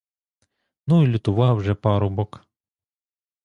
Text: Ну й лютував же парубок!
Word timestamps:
Ну 0.87 1.03
й 1.03 1.07
лютував 1.07 1.61
же 1.63 1.73
парубок! 1.73 2.45